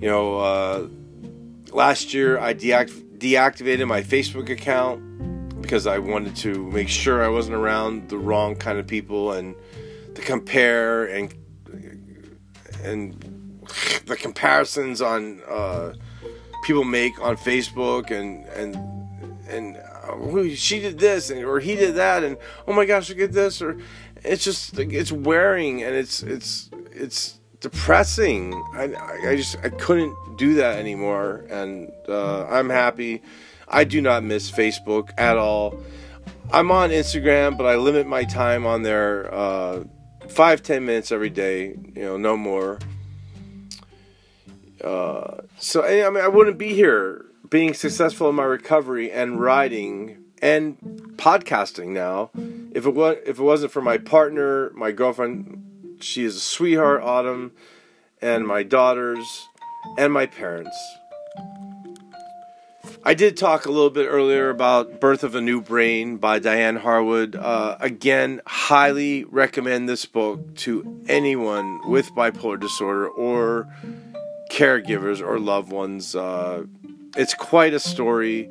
You 0.00 0.08
know, 0.08 0.38
uh, 0.38 0.86
last 1.72 2.14
year 2.14 2.38
I 2.38 2.54
deact- 2.54 3.18
deactivated 3.18 3.88
my 3.88 4.02
Facebook 4.02 4.50
account 4.50 5.60
because 5.60 5.88
I 5.88 5.98
wanted 5.98 6.36
to 6.36 6.70
make 6.70 6.88
sure 6.88 7.24
I 7.24 7.28
wasn't 7.28 7.56
around 7.56 8.08
the 8.08 8.18
wrong 8.18 8.54
kind 8.54 8.78
of 8.78 8.86
people 8.86 9.32
and 9.32 9.56
to 10.16 10.22
compare 10.22 11.04
and 11.04 11.32
and 12.82 13.60
the 14.06 14.16
comparisons 14.16 15.00
on 15.00 15.40
uh, 15.48 15.92
people 16.64 16.84
make 16.84 17.20
on 17.20 17.36
Facebook 17.36 18.10
and 18.10 18.44
and 18.46 18.76
and 19.48 19.76
uh, 19.76 20.54
she 20.54 20.80
did 20.80 20.98
this 20.98 21.30
and, 21.30 21.44
or 21.44 21.60
he 21.60 21.76
did 21.76 21.94
that 21.94 22.24
and 22.24 22.36
oh 22.66 22.72
my 22.72 22.84
gosh 22.84 23.08
look 23.08 23.20
at 23.20 23.32
this 23.32 23.62
or 23.62 23.78
it's 24.24 24.42
just 24.42 24.78
it's 24.78 25.12
wearing 25.12 25.82
and 25.82 25.94
it's 25.94 26.22
it's 26.22 26.70
it's 26.90 27.38
depressing. 27.60 28.54
I, 28.74 28.94
I 29.30 29.36
just 29.36 29.56
I 29.62 29.70
couldn't 29.70 30.14
do 30.36 30.54
that 30.54 30.78
anymore, 30.78 31.44
and 31.50 31.90
uh, 32.08 32.46
I'm 32.46 32.70
happy. 32.70 33.22
I 33.68 33.84
do 33.84 34.00
not 34.00 34.22
miss 34.22 34.50
Facebook 34.50 35.10
at 35.18 35.36
all. 35.36 35.80
I'm 36.52 36.70
on 36.70 36.90
Instagram, 36.90 37.56
but 37.56 37.66
I 37.66 37.76
limit 37.76 38.06
my 38.06 38.24
time 38.24 38.66
on 38.66 38.82
there 38.82 39.32
uh, 39.34 39.84
five 40.28 40.62
ten 40.62 40.84
minutes 40.84 41.12
every 41.12 41.30
day. 41.30 41.76
You 41.94 42.02
know, 42.02 42.16
no 42.16 42.36
more. 42.36 42.78
Uh, 44.82 45.42
so 45.58 45.84
I 45.84 46.08
mean, 46.10 46.22
I 46.22 46.28
wouldn't 46.28 46.58
be 46.58 46.74
here 46.74 47.24
being 47.48 47.74
successful 47.74 48.28
in 48.28 48.34
my 48.34 48.44
recovery 48.44 49.10
and 49.10 49.40
writing 49.40 50.24
and 50.42 50.78
podcasting 51.16 51.88
now 51.88 52.30
if 52.76 52.84
it 52.84 52.94
was 52.94 53.16
if 53.24 53.38
it 53.38 53.42
wasn't 53.42 53.72
for 53.72 53.80
my 53.80 53.96
partner, 53.96 54.70
my 54.74 54.92
girlfriend, 54.92 55.96
she 56.00 56.24
is 56.24 56.36
a 56.36 56.40
sweetheart, 56.40 57.02
Autumn, 57.02 57.52
and 58.20 58.46
my 58.46 58.62
daughters, 58.62 59.48
and 59.96 60.12
my 60.12 60.26
parents. 60.26 60.76
I 63.06 63.14
did 63.14 63.36
talk 63.36 63.66
a 63.66 63.70
little 63.70 63.90
bit 63.90 64.08
earlier 64.08 64.50
about 64.50 65.00
Birth 65.00 65.22
of 65.22 65.36
a 65.36 65.40
New 65.40 65.60
Brain 65.60 66.16
by 66.16 66.40
Dyane 66.40 66.76
Harwood. 66.76 67.36
Uh, 67.36 67.76
again, 67.78 68.40
highly 68.48 69.22
recommend 69.22 69.88
this 69.88 70.06
book 70.06 70.56
to 70.56 71.04
anyone 71.08 71.88
with 71.88 72.10
bipolar 72.16 72.58
disorder 72.58 73.06
or 73.06 73.68
caregivers 74.50 75.24
or 75.24 75.38
loved 75.38 75.70
ones. 75.70 76.16
Uh, 76.16 76.64
it's 77.16 77.32
quite 77.32 77.74
a 77.74 77.78
story, 77.78 78.50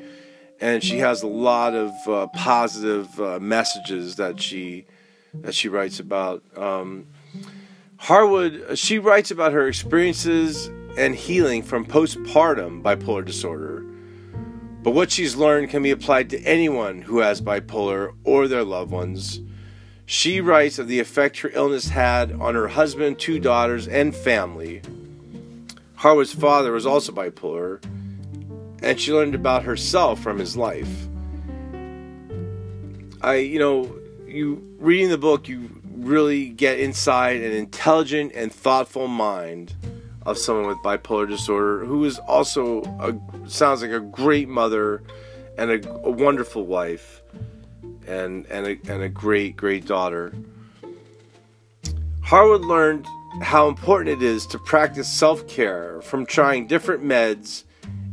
and 0.61 0.81
she 0.81 0.99
has 0.99 1.21
a 1.21 1.27
lot 1.27 1.73
of 1.73 1.91
uh, 2.07 2.27
positive 2.27 3.19
uh, 3.19 3.39
messages 3.41 4.15
that 4.15 4.39
she 4.39 4.85
that 5.33 5.53
she 5.53 5.67
writes 5.67 5.99
about. 5.99 6.41
Um, 6.55 7.07
Harwood, 7.97 8.79
she 8.79 8.99
writes 8.99 9.31
about 9.31 9.51
her 9.51 9.67
experiences 9.67 10.67
and 10.97 11.13
healing 11.13 11.61
from 11.61 11.85
postpartum 11.85 12.81
bipolar 12.81 13.25
disorder. 13.25 13.85
But 14.85 14.91
what 14.91 15.09
she's 15.09 15.35
learned 15.35 15.71
can 15.71 15.81
be 15.81 15.89
applied 15.89 16.29
to 16.29 16.43
anyone 16.43 17.01
who 17.01 17.17
has 17.17 17.41
bipolar 17.41 18.13
or 18.23 18.47
their 18.47 18.63
loved 18.63 18.91
ones. 18.91 19.41
She 20.05 20.39
writes 20.39 20.77
of 20.77 20.87
the 20.87 20.99
effect 20.99 21.39
her 21.39 21.49
illness 21.55 21.89
had 21.89 22.33
on 22.33 22.53
her 22.53 22.67
husband, 22.67 23.17
two 23.17 23.39
daughters, 23.39 23.87
and 23.87 24.15
family. 24.15 24.83
Harwood's 25.95 26.35
father 26.35 26.71
was 26.71 26.85
also 26.85 27.11
bipolar, 27.11 27.83
and 28.83 29.01
she 29.01 29.11
learned 29.11 29.33
about 29.33 29.63
herself 29.63 30.19
from 30.19 30.37
his 30.37 30.55
life. 30.55 31.07
I, 33.23 33.37
you 33.37 33.57
know, 33.57 33.91
you 34.27 34.61
reading 34.77 35.09
the 35.09 35.17
book, 35.17 35.49
you 35.49 35.81
really 35.95 36.49
get 36.49 36.79
inside 36.79 37.41
an 37.41 37.53
intelligent 37.53 38.33
and 38.35 38.53
thoughtful 38.53 39.07
mind 39.07 39.73
of 40.25 40.37
someone 40.37 40.67
with 40.67 40.77
bipolar 40.79 41.27
disorder 41.27 41.85
who 41.85 42.03
is 42.05 42.17
also 42.19 42.81
a, 42.99 43.49
sounds 43.49 43.81
like 43.81 43.91
a 43.91 43.99
great 43.99 44.49
mother 44.49 45.03
and 45.57 45.71
a, 45.71 45.91
a 46.03 46.09
wonderful 46.09 46.65
wife 46.65 47.21
and 48.07 48.45
and 48.47 48.65
a, 48.67 48.91
and 48.91 49.03
a 49.03 49.09
great 49.09 49.55
great 49.55 49.85
daughter. 49.85 50.33
Harwood 52.21 52.61
learned 52.61 53.05
how 53.41 53.67
important 53.67 54.21
it 54.21 54.25
is 54.25 54.47
to 54.47 54.57
practice 54.59 55.11
self 55.11 55.47
care 55.47 56.01
from 56.01 56.25
trying 56.25 56.67
different 56.67 57.03
meds 57.03 57.63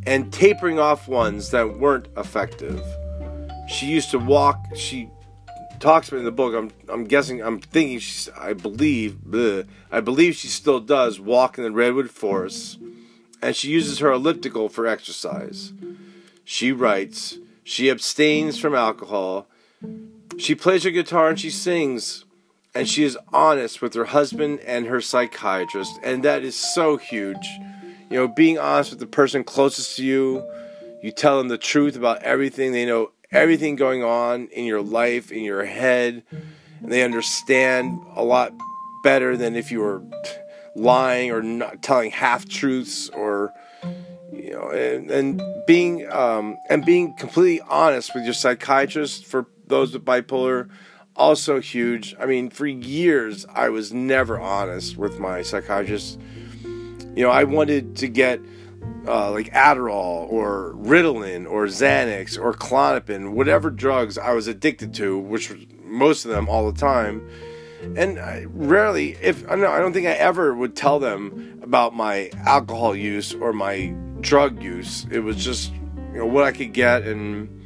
and 0.07 0.33
tapering 0.33 0.79
off 0.79 1.09
ones 1.09 1.51
that 1.51 1.79
weren't 1.79 2.09
effective. 2.17 2.85
She 3.69 3.87
used 3.87 4.11
to 4.11 4.19
walk, 4.19 4.59
she 4.75 5.09
talks 5.83 6.09
about 6.09 6.19
in 6.19 6.25
the 6.25 6.31
book. 6.31 6.55
I'm, 6.55 6.71
I'm 6.89 7.05
guessing, 7.05 7.43
I'm 7.43 7.61
thinking 7.61 7.99
she's, 7.99 8.29
I 8.39 8.53
believe, 8.53 9.19
bleh, 9.29 9.67
I 9.91 10.01
believe 10.01 10.37
she 10.37 10.49
still 10.49 10.81
does 10.81 11.21
walk 11.21 11.59
in 11.59 11.65
the 11.65 11.73
redwood 11.73 12.09
forest, 12.09 12.79
and 13.43 13.55
she 13.55 13.69
uses 13.69 13.99
her 13.99 14.13
elliptical 14.13 14.69
for 14.69 14.87
exercise. 14.87 15.73
She 16.45 16.73
writes, 16.73 17.39
she 17.65 17.91
abstains 17.91 18.59
from 18.59 18.75
alcohol, 18.75 19.49
she 20.39 20.55
plays 20.55 20.85
her 20.85 20.91
guitar 20.91 21.29
and 21.29 21.39
she 21.39 21.51
sings, 21.51 22.25
and 22.75 22.89
she 22.89 23.03
is 23.03 23.19
honest 23.33 23.83
with 23.83 23.95
her 23.95 24.07
husband 24.07 24.61
and 24.61 24.87
her 24.87 25.01
psychiatrist, 25.01 25.99
and 26.03 26.23
that 26.23 26.45
is 26.45 26.55
so 26.55 26.97
huge. 26.97 27.47
You 28.09 28.19
know, 28.19 28.29
being 28.29 28.59
honest 28.59 28.91
with 28.91 29.01
the 29.01 29.07
person 29.07 29.43
closest 29.43 29.97
to 29.97 30.05
you, 30.05 30.49
you 31.03 31.11
tell 31.11 31.39
them 31.39 31.49
the 31.49 31.59
truth 31.59 31.97
about 31.97 32.23
everything, 32.23 32.71
they 32.71 32.87
know 32.87 33.11
everything 33.33 33.77
going 33.77 34.03
on 34.03 34.49
in 34.49 34.65
your 34.65 34.83
life, 34.83 35.33
in 35.33 35.45
your 35.45 35.65
head, 35.65 36.23
and 36.31 36.93
they 36.93 37.03
understand 37.03 38.01
a 38.15 38.23
lot 38.23 38.53
better 39.03 39.37
than 39.37 39.57
if 39.57 39.71
you 39.71 39.81
were 39.81 40.03
lying 40.75 41.31
or 41.31 41.43
not 41.43 41.83
telling 41.83 42.11
half 42.11 42.49
truths 42.49 43.09
or 43.11 43.53
you 44.33 44.51
know 44.53 44.71
and, 44.71 45.11
and 45.11 45.43
being 45.67 46.11
um, 46.11 46.57
and 46.71 46.85
being 46.85 47.15
completely 47.17 47.61
honest 47.69 48.15
with 48.15 48.25
your 48.25 48.33
psychiatrist 48.33 49.27
for 49.27 49.47
those 49.67 49.93
with 49.93 50.05
bipolar 50.05 50.69
also 51.17 51.61
huge. 51.61 52.15
I 52.19 52.27
mean, 52.27 52.51
for 52.51 52.67
years 52.67 53.47
I 53.55 53.69
was 53.69 53.93
never 53.93 54.41
honest 54.41 54.97
with 54.97 55.19
my 55.19 55.43
psychiatrist. 55.43 56.19
You 57.15 57.25
know, 57.25 57.31
I 57.31 57.45
wanted 57.45 57.97
to 57.97 58.09
get 58.09 58.41
uh, 59.07 59.31
like 59.31 59.53
Adderall 59.53 60.31
or 60.31 60.75
Ritalin 60.77 61.51
or 61.51 61.67
Xanax 61.67 62.39
or 62.39 62.53
Klonopin, 62.53 63.33
whatever 63.33 63.71
drugs 63.71 64.19
I 64.19 64.33
was 64.33 64.47
addicted 64.47 64.95
to, 64.95 65.19
which 65.19 65.51
was 65.51 65.61
most 65.85 66.25
of 66.25 66.31
them 66.31 66.49
all 66.49 66.71
the 66.71 66.79
time. 66.79 67.29
And 67.97 68.19
I 68.19 68.47
rarely, 68.49 69.17
if 69.21 69.45
I 69.51 69.57
don't, 69.57 69.65
I 69.65 69.79
don't 69.79 69.93
think 69.93 70.07
I 70.07 70.13
ever 70.13 70.55
would 70.55 70.77
tell 70.77 71.01
them 71.01 71.61
about 71.63 71.95
my 71.95 72.31
alcohol 72.47 72.95
use 72.95 73.35
or 73.35 73.53
my 73.53 73.95
drug 74.21 74.63
use. 74.63 75.05
It 75.11 75.21
was 75.21 75.43
just 75.43 75.73
you 76.13 76.19
know 76.19 76.27
what 76.27 76.45
I 76.45 76.53
could 76.53 76.73
get 76.73 77.03
and 77.03 77.63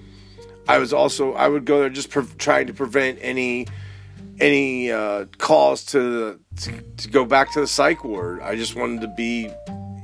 I 0.69 0.79
was 0.79 0.93
also 0.93 1.35
I 1.35 1.49
would 1.49 1.65
go 1.65 1.81
there 1.81 1.91
just 1.91 2.11
pre- 2.11 2.25
trying 2.39 2.67
to 2.67 2.75
prevent 2.75 3.19
any 3.23 3.67
any 4.41 4.91
uh, 4.91 5.27
calls 5.39 5.85
to, 5.87 6.41
to 6.57 6.83
to 6.83 7.09
go 7.09 7.25
back 7.25 7.53
to 7.53 7.61
the 7.61 7.67
psych 7.67 8.05
ward. 8.05 8.41
I 8.43 8.57
just 8.57 8.75
wanted 8.75 9.01
to 9.03 9.09
be 9.17 9.51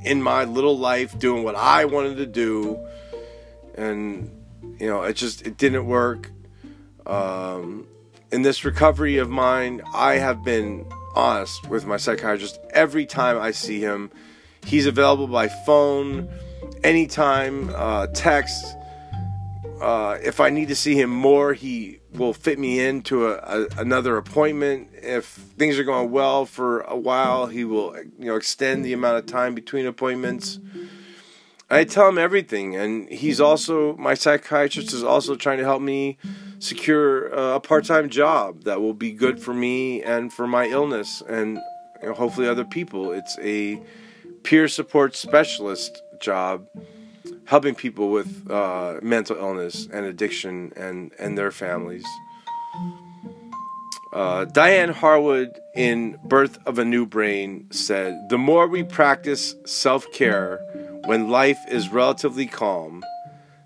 in 0.05 0.21
my 0.21 0.43
little 0.45 0.77
life 0.77 1.17
doing 1.17 1.43
what 1.43 1.55
I 1.55 1.85
wanted 1.85 2.17
to 2.17 2.25
do, 2.25 2.85
and 3.75 4.29
you 4.79 4.87
know 4.87 5.03
it 5.03 5.13
just 5.13 5.45
it 5.47 5.57
didn't 5.57 5.85
work. 5.85 6.31
Um, 7.05 7.87
in 8.31 8.41
this 8.41 8.65
recovery 8.65 9.17
of 9.17 9.29
mine, 9.29 9.81
I 9.93 10.15
have 10.15 10.43
been 10.43 10.85
honest 11.15 11.69
with 11.69 11.85
my 11.85 11.97
psychiatrist 11.97 12.59
every 12.71 13.05
time 13.05 13.39
I 13.39 13.51
see 13.51 13.79
him. 13.79 14.11
He's 14.65 14.85
available 14.85 15.27
by 15.27 15.49
phone, 15.49 16.29
anytime, 16.83 17.69
uh, 17.75 18.07
text 18.07 18.65
uh, 19.83 20.17
if 20.23 20.39
I 20.39 20.49
need 20.49 20.69
to 20.69 20.75
see 20.75 20.95
him 20.95 21.09
more, 21.09 21.53
he 21.53 21.99
will 22.15 22.33
fit 22.33 22.59
me 22.59 22.79
into 22.79 23.27
a, 23.27 23.35
a, 23.35 23.67
another 23.77 24.17
appointment. 24.17 24.89
If 24.93 25.25
things 25.25 25.77
are 25.79 25.83
going 25.83 26.11
well 26.11 26.45
for 26.45 26.81
a 26.81 26.97
while, 26.97 27.47
he 27.47 27.63
will 27.63 27.95
you 27.97 28.25
know 28.25 28.35
extend 28.35 28.85
the 28.85 28.93
amount 28.93 29.17
of 29.17 29.25
time 29.25 29.55
between 29.55 29.85
appointments. 29.85 30.59
I 31.69 31.85
tell 31.85 32.07
him 32.07 32.17
everything, 32.17 32.75
and 32.75 33.09
he's 33.09 33.41
also 33.41 33.95
my 33.97 34.13
psychiatrist 34.13 34.93
is 34.93 35.03
also 35.03 35.35
trying 35.35 35.57
to 35.57 35.63
help 35.63 35.81
me 35.81 36.17
secure 36.59 37.27
a 37.27 37.59
part-time 37.59 38.09
job 38.09 38.63
that 38.63 38.79
will 38.79 38.93
be 38.93 39.11
good 39.11 39.39
for 39.39 39.53
me 39.53 40.01
and 40.03 40.31
for 40.31 40.47
my 40.47 40.67
illness, 40.67 41.21
and 41.27 41.57
you 42.01 42.09
know, 42.09 42.13
hopefully 42.13 42.47
other 42.47 42.65
people. 42.65 43.11
It's 43.11 43.37
a 43.39 43.81
peer 44.43 44.67
support 44.67 45.15
specialist 45.15 46.01
job 46.19 46.67
helping 47.45 47.75
people 47.75 48.09
with 48.09 48.49
uh, 48.49 48.99
mental 49.01 49.37
illness 49.37 49.87
and 49.91 50.05
addiction 50.05 50.71
and, 50.75 51.11
and 51.19 51.37
their 51.37 51.51
families. 51.51 52.05
Uh, 54.13 54.45
Dyane 54.45 54.91
Harwood 54.91 55.59
in 55.75 56.19
Birth 56.23 56.59
of 56.67 56.77
a 56.77 56.85
New 56.85 57.05
Brain 57.05 57.67
said, 57.71 58.29
The 58.29 58.37
more 58.37 58.67
we 58.67 58.83
practice 58.83 59.55
self 59.65 60.11
care 60.11 60.59
when 61.05 61.29
life 61.29 61.57
is 61.67 61.89
relatively 61.89 62.45
calm, 62.45 63.03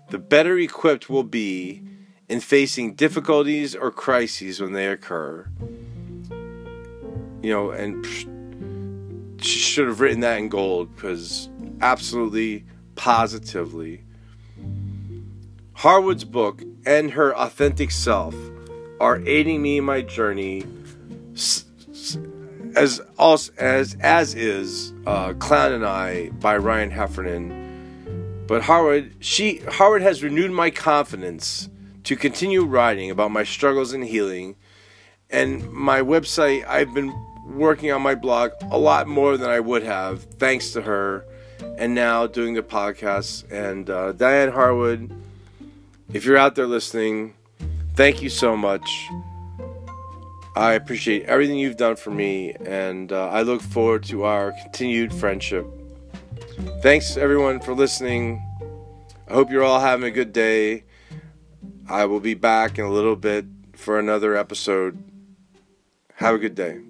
the 0.08 0.18
better 0.18 0.58
equipped 0.58 1.10
we'll 1.10 1.22
be 1.22 1.82
in 2.28 2.40
facing 2.40 2.94
difficulties 2.94 3.74
or 3.74 3.90
crises 3.90 4.60
when 4.60 4.72
they 4.72 4.86
occur. 4.86 5.46
You 7.42 7.52
know, 7.52 7.70
and 7.70 8.04
she 9.40 9.58
should 9.58 9.86
have 9.86 10.00
written 10.00 10.20
that 10.20 10.38
in 10.38 10.48
gold 10.48 10.94
because 10.94 11.48
absolutely 11.82 12.64
positively. 12.98 14.02
Harwood's 15.72 16.24
book 16.24 16.62
and 16.84 17.12
her 17.12 17.34
authentic 17.34 17.90
self 17.92 18.34
are 19.00 19.22
aiding 19.26 19.62
me 19.62 19.78
in 19.78 19.84
my 19.84 20.02
journey, 20.02 20.64
as 22.74 23.00
as 23.56 23.96
as 24.00 24.34
is 24.34 24.92
uh, 25.06 25.32
Clown 25.34 25.72
and 25.72 25.86
I 25.86 26.30
by 26.30 26.56
Ryan 26.56 26.90
Heffernan. 26.90 28.44
But 28.48 28.62
Harwood, 28.62 29.14
she 29.20 29.58
Harwood 29.58 30.02
has 30.02 30.22
renewed 30.22 30.50
my 30.50 30.70
confidence 30.70 31.68
to 32.04 32.16
continue 32.16 32.64
writing 32.64 33.10
about 33.10 33.30
my 33.30 33.44
struggles 33.44 33.92
and 33.92 34.04
healing, 34.04 34.56
and 35.30 35.70
my 35.72 36.00
website. 36.00 36.66
I've 36.66 36.92
been 36.92 37.14
working 37.46 37.92
on 37.92 38.02
my 38.02 38.16
blog 38.16 38.50
a 38.72 38.78
lot 38.78 39.06
more 39.06 39.36
than 39.36 39.48
I 39.48 39.60
would 39.60 39.84
have, 39.84 40.24
thanks 40.24 40.72
to 40.72 40.82
her 40.82 41.24
and 41.76 41.94
now 41.94 42.26
doing 42.26 42.54
the 42.54 42.62
podcast. 42.62 43.50
And 43.50 43.90
uh, 43.90 44.12
Dyane 44.12 44.52
Harwood, 44.52 45.10
if 46.12 46.24
you're 46.24 46.36
out 46.36 46.54
there 46.54 46.66
listening, 46.66 47.34
thank 47.94 48.22
you 48.22 48.30
so 48.30 48.56
much. 48.56 49.08
I 50.56 50.72
appreciate 50.72 51.24
everything 51.26 51.58
you've 51.58 51.76
done 51.76 51.94
for 51.94 52.10
me, 52.10 52.52
and 52.66 53.12
uh, 53.12 53.28
I 53.28 53.42
look 53.42 53.60
forward 53.60 54.02
to 54.04 54.24
our 54.24 54.52
continued 54.62 55.12
friendship. 55.12 55.66
Thanks, 56.82 57.16
everyone, 57.16 57.60
for 57.60 57.74
listening. 57.74 58.42
I 59.28 59.34
hope 59.34 59.50
you're 59.50 59.62
all 59.62 59.78
having 59.78 60.06
a 60.06 60.10
good 60.10 60.32
day. 60.32 60.84
I 61.88 62.06
will 62.06 62.20
be 62.20 62.34
back 62.34 62.78
in 62.78 62.84
a 62.84 62.90
little 62.90 63.14
bit 63.14 63.44
for 63.74 63.98
another 63.98 64.34
episode. 64.36 65.02
Have 66.14 66.34
a 66.34 66.38
good 66.38 66.56
day. 66.56 66.87